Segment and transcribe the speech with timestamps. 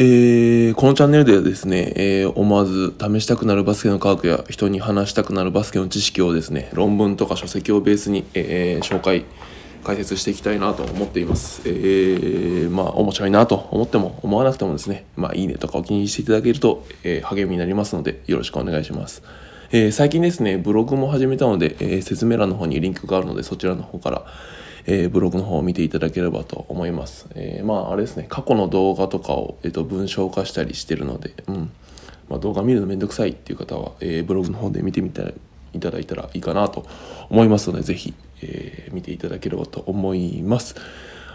[0.00, 9.24] えー、このチャンネルではですね、えー、思わず試したくなるバスケの科学や人に話したくなるバスケの知識をですね論文とか書籍をベースに、えー、紹介
[9.82, 11.62] 解説していきたいなと思っています。
[11.64, 19.24] え、まあ面白いなと思っても思わなくてもですね、まあいいねとかお気に入りしていただけると、え、励みになりますのでよろしくお願いします。
[19.72, 24.26] え、最近ですね、ブログも始めたので、え、説明欄の方にリンクがあるのでそちらの方から、
[24.90, 27.26] えー、ブログの方を見ていただければと思います。
[27.34, 31.70] えー、まああれですね、過去の動画とかを、えーと、文章化したりしてるので、うん
[32.30, 35.22] まあ、動画見るのめんどくさいっていう方は、えー、ブログの方で見てみた
[35.74, 36.86] いただいたらいいかなと
[37.28, 40.74] 思いますので、ぜひ、えー、見ていただければと思います。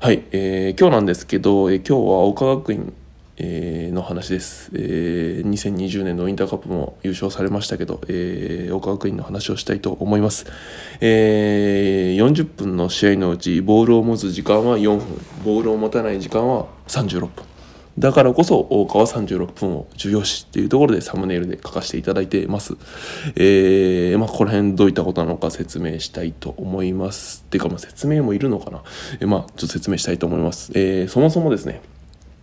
[0.00, 2.94] はい、えー、今日なんですけど、えー、今日は岡学院
[3.42, 10.44] えー、の話です、えー、2020年のインターカップも優勝されましたけど、えー、岡学院の話をしたいと思います、
[11.00, 15.06] えー、40分の試合のうちボールを持つ時間は4分
[15.42, 17.44] ボールを持たない時間は36分
[17.98, 22.76] だからこそ大川36分を重要視っていうところでサムネイルで書かせていただいてます。
[23.36, 27.44] えー、まあ、この辺どういったことなのか説明したいと思います。
[27.46, 28.82] っていうか、ま、説明もいるのかな。
[29.20, 30.72] えー、まあ、ちょっと説明したいと思います。
[30.74, 31.82] えー、そもそもですね、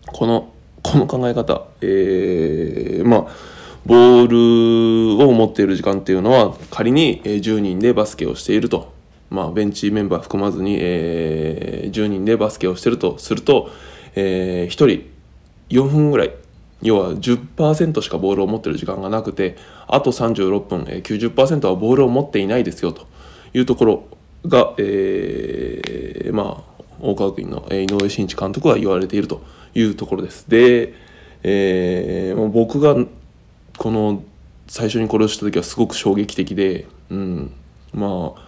[0.06, 0.50] この
[0.92, 3.28] この考え方、えー、まあ
[3.86, 8.94] ボールを持っている時間っていうのは仮に10人でバスケをしていると、
[9.30, 13.70] まあ、ベンチメンバー含まずに、えー、10人でバスケをしているとすると、
[14.16, 15.10] えー、1人
[15.70, 16.34] 4分ぐらい。
[16.84, 19.56] 要は10%しかボールを持っている時間がなくて
[19.88, 23.08] あと36分、えー、90%はボールを持っていないですよと
[23.56, 24.04] いうところ
[24.46, 29.42] が、えー、まあ大川学院の井上慎一監督は言われていると
[29.74, 30.50] いうところです。
[30.50, 30.94] で、
[31.44, 32.96] えー、僕が
[33.78, 34.24] この
[34.68, 37.52] 最初にこれをした時はすごく衝撃的で、うん、
[37.94, 38.42] まあ、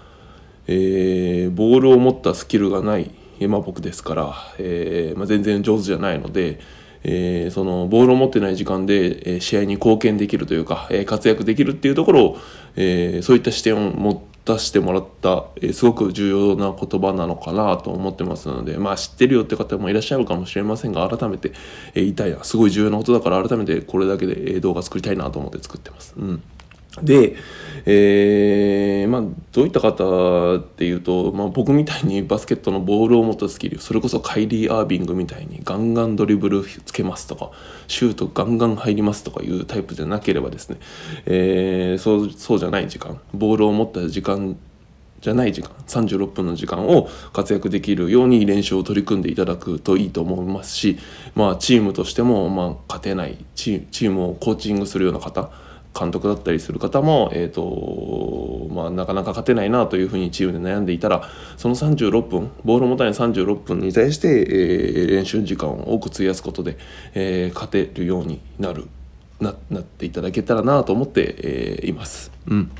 [0.68, 3.12] えー、ボールを持ったスキルがない、
[3.48, 6.60] まあ、僕ですから、えーまあ、全然上手じゃないので、
[7.04, 12.38] えー、そのボールを持ってない時間で、え、試合に貢献できるというか、え、活躍できるっていうところを、
[12.76, 21.52] え、そういった視点を持って出してもらった、え、すごく重要な言葉なのかなと思ってますのでまあ知ってるよって方もいらっしゃるかもしれませんが改めて、
[21.94, 26.14] え、言いたいなすごい重要なことだから改めてこれだけで動画作りたいなと思って作ってます。
[26.18, 26.44] うん
[27.04, 27.36] で、
[27.86, 29.22] えー、まあ、
[29.52, 37.52] どういった方っていうと、まあ、僕みたいにバスケットのボールを持ったスキルそれこそカイリー・アービングみたいにガンガンドリブルつけますとか
[37.88, 40.78] シュートガンガン入りますとかいうタイプじゃなければですね、
[41.26, 44.58] えー、そうそうじゃない時間ボールを持った時間
[45.22, 50.98] じゃない時間36分の時間を活躍できるように練習を取り組んでいただくといいと思いますし、
[51.36, 55.52] まあ、チームとしてもまあ勝てないチームをコーチングするような方
[56.00, 61.24] 監督だったりする方も、えーとまあ、なかなか勝てないなというふうにチームで悩んでいたら
[61.58, 66.78] その36分ボールを持たない36分に対して、えー、練習時間を多く費やすことで、
[67.14, 68.88] えー、勝てるようになる
[69.40, 72.32] ななっていただけたらなと思って、えー、います。
[72.48, 72.72] うん、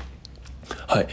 [0.86, 1.08] はい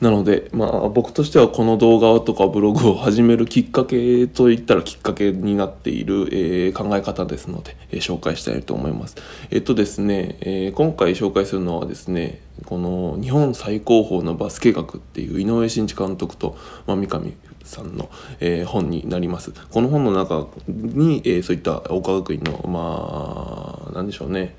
[0.00, 9.16] なので、まあ、僕としてはこの動画とかブログを始めるきっかけといったらきっかけになっている、えー、考え方ですので、えー、紹介したいと思います。
[9.50, 16.56] えっとですね、えー、今回紹介するのはですね、この日本最高峰のバスケ学っていう井上慎一監督と、
[16.86, 17.34] まあ、三上
[17.64, 18.08] さんの、
[18.40, 19.52] えー、本になります。
[19.70, 24.56] この本の中に、えー、そういった岡学院の、まあ、なんでしょうね、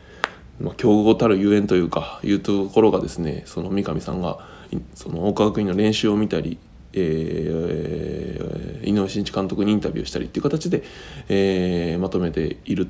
[0.59, 4.60] まあ、強豪たるゆえんというか、いうところがですね、その三上さんが、
[4.93, 6.57] その大川学院の練習を見たり、
[6.93, 10.83] えー、井上慎一監督にインタビューしたりっていう形で、
[11.29, 12.89] えー、まとめている、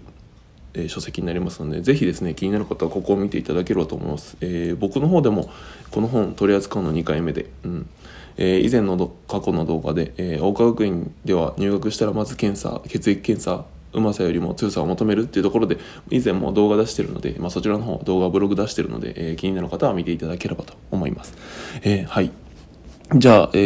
[0.74, 5.50] えー、書籍になりますのでぜひですね気になる方はここを見ていただければと思います、えー、僕の方でも
[5.92, 7.90] この本取り扱うの2回目で、うん。
[8.38, 15.78] えー、以前の過去の動画で、えー、大川学院では入学したらまず検査血液検査うまさよりも強さを求めるっていうところで
[16.10, 21.34] 以前も動画出してるので、まあ、そちらの方動画ブログ出してるので、えー、気になる方は見ていただければと思います。
[21.84, 22.32] えー、はい
[23.14, 23.58] じゃあ、え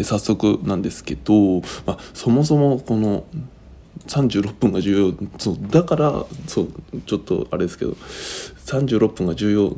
[0.00, 3.24] ー、早速なんですけど、まあ、そもそもこの
[4.06, 6.68] 36分が重要そうだからそう
[7.06, 9.76] ちょっとあれですけど36分が重要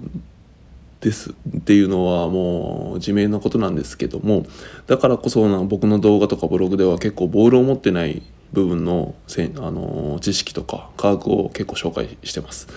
[1.00, 4.46] ですっていうのはもう自明のことなんですけども
[4.86, 8.22] だからこそな僕の動画とかブログでは結構ボールを持ってない
[8.52, 12.68] 部分のせあの知識とか科学を結構紹介してます。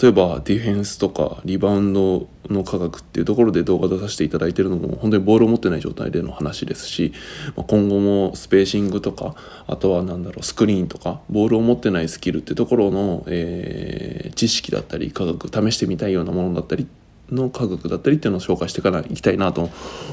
[0.00, 7.12] 例えばディフェンスとかリバウンドの科学っていうところで動画出させていただいてるのも本当にボールを持ってない状態での話ですし、
[7.56, 9.34] ま今後もスペーシングとか
[9.66, 16.86] あとは何だろうスクリーンとかボールを持ってないスキルってところの、えー、知識だったり科学試してみたいようなものだったりっ
[17.30, 19.70] の科学だったりっていうのを紹介していかないきたいなと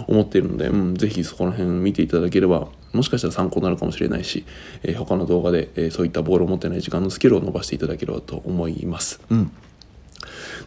[0.08, 4.46] 思っているので、うん、ぜひそこら辺見ていただければもしかしたら参考になるかもしれないし、
[4.84, 9.22] えー、他の動画で、えー、そういったボールを持ってない時間のスキルを伸ばしていただければと思います。
[9.30, 9.52] うん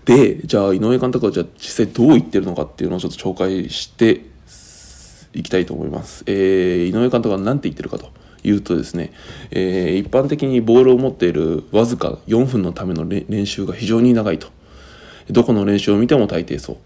[0.04, 4.22] でじゃあ井上監督はじゃあ実際どう言ってるのかっていうのをちょっと紹介して
[5.32, 6.24] いきたいと思います。
[6.26, 8.10] えー、井上監督は何て言ってるかと
[8.44, 9.12] いうとですね、
[9.50, 14.48] えー、一般的にボールを持っているわずか4分のための練習が非常に長いと。
[15.30, 16.76] どこの練習を見ても大抵そう。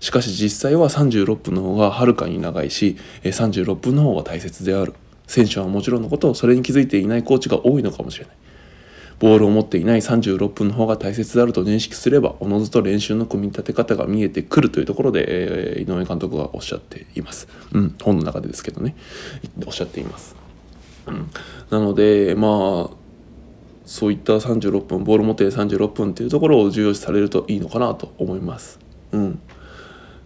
[0.00, 4.94] しかし実際は36分の方がはるかに長いし36分の方が大切である。
[5.26, 8.36] 選手はもちろんのことそれに気づいていないコーチが多いのかもしれない。
[9.22, 18.96] ボールを持っていない36分の方が大切であると認識すればおのずと練習の組み立て方が見えてくるというところで、えー、井上監督がおっしゃっています、うん、本の中でですけどね。
[19.64, 20.34] おっしゃっています、
[21.06, 21.30] うん、
[21.70, 23.01] なのでまあ
[23.84, 28.78] そういった36分ボール持って36分っていうところを重要視されるといいのかなと思います。
[29.12, 29.40] うん、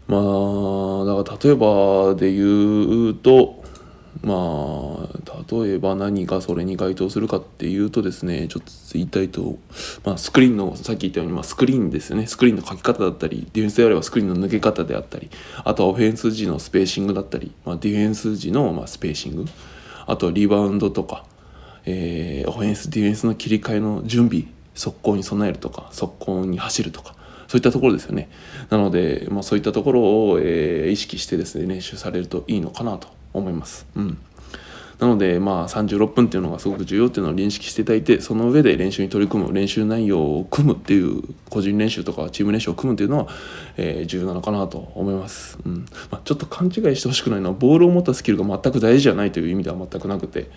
[0.09, 3.65] まあだから例えばで言うと
[4.23, 9.59] まあ例えば何がそれに該当するかっていうとですねちょっと言いたいと、
[10.05, 12.27] まあ、スクリーンのさっき言ったように、まあ、スクリーンですね。
[12.27, 15.31] スクリーンの書き方だったりディフェンスであればスクリーンの抜け方であったり
[15.65, 19.45] あとはオフェンス時のスペーシングだったり、まあ、ディフェンス時のまスペーシング。
[20.07, 21.25] あとはリバウンドとか
[21.87, 24.45] えー、オフェンスディフェンスの切り替えの準備
[24.75, 27.15] 速攻に備えるとか速攻に走るとか
[27.49, 28.29] そういったところですよね
[28.71, 33.87] なので、まあ、そういったところを、えー、意識してですね練習されるといいのかなと思います。
[33.95, 34.19] うん
[34.99, 43.29] なのでまあ36分っていうのがすごく重要っていうのを認識していただいてその上で練習に取り組む練習内容を組むっていう個人練習とかチーム練習を組むっていうのは、
[43.77, 45.87] えー、重要なのかなと思います、うん。
[46.11, 50.51] まあ、ちょっと勘違いしてほしくないのはボールを持ったスキルが全く大事じゃないという意味では全くなくて、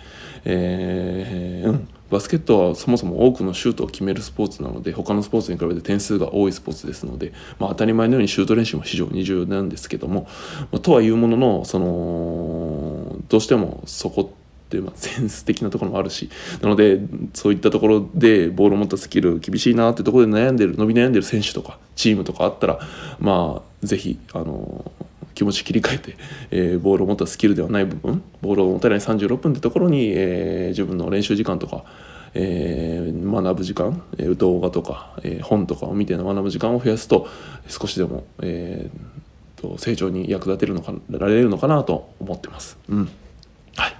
[0.44, 1.88] えー、うん。
[2.10, 10.26] バスケットはそもそも多くのシュートを決めるスポーツなので他のスポーツに比べて点数が多いスポーツですので、まあ、当たり前のようにシュート練習も非常に重要なんですけども、
[10.72, 12.99] まあ、とはいうもののその
[13.30, 16.28] どうしてもそこって、まあ、センス的なところもあるし
[16.60, 17.00] なので
[17.32, 22.80] そういったところでボールを持ったスキル厳しいなってところで悩んでる伸び悩んでる選手とかチームとかあったら
[23.20, 24.90] まあ是非あの
[25.34, 26.16] 気持ち切り替えて、
[26.50, 31.84] えー、ボールを持ったスキルではない部分ボールを持たない36分ってところに、えー、自分の練習時間とか、
[32.34, 37.28] えー、学ぶ時間、えー、動画とか、えー、本とかを見て学ぶ時間を増やすと
[37.68, 39.29] 少しでも、えー、
[39.60, 42.78] と成長に役立てるのかられるのかなと思ってます。
[42.88, 43.08] うん。
[43.76, 43.96] はい。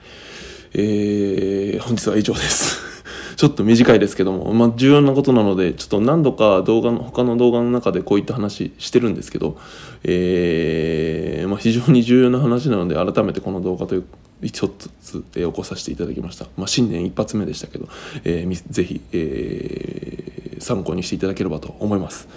[0.74, 2.80] えー、本日は以上です。
[3.36, 9.56] ちょっと短いですけども、まあ、重要なことなのでちょっと何度か動画の他の動画の中でこういった話してるんですけど、
[10.04, 14.04] えーまあ、非常に重要な話なので改めてこの動画という
[14.42, 14.90] 一つ、
[15.36, 17.88] えー、起こさせていただきました、まあ、新年一発目でしたけど、
[18.24, 22.28] えー、ぜひ、えー、参考にしていただければと思います。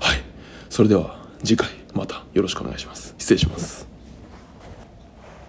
[0.00, 0.22] はい。
[0.70, 1.83] それでは次回。
[1.94, 3.14] またよろしくお願いします。
[3.18, 3.93] 失礼します。